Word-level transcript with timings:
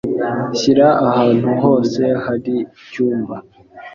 Shyira 0.57 0.87
ahantu 1.07 1.49
hose 1.61 2.01
hari 2.25 2.53
icyumba. 2.81 3.35